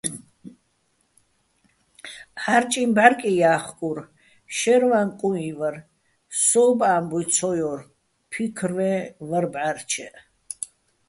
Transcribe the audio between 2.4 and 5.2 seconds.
ჺარჭიჼ ბჺარკი ჲა́ხკურ, შაჲრვაჼ